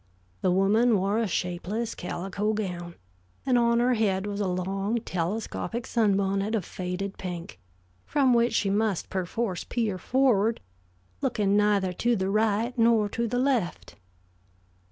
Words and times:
The 0.41 0.49
woman 0.49 0.97
wore 0.97 1.19
a 1.19 1.27
shapeless 1.27 1.93
calico 1.93 2.53
gown, 2.53 2.95
and 3.45 3.55
on 3.55 3.79
her 3.79 3.93
head 3.93 4.25
was 4.25 4.39
a 4.39 4.47
long, 4.47 4.99
telescopic 5.01 5.85
sunbonnet 5.85 6.55
of 6.55 6.65
faded 6.65 7.19
pink, 7.19 7.59
from 8.07 8.33
which 8.33 8.53
she 8.53 8.71
must 8.71 9.11
perforce 9.11 9.63
peer 9.63 9.99
forward, 9.99 10.59
looking 11.21 11.55
neither 11.55 11.93
to 11.93 12.15
the 12.15 12.31
right 12.31 12.75
nor 12.79 13.09
to 13.09 13.27
the 13.27 13.37
left. 13.37 13.95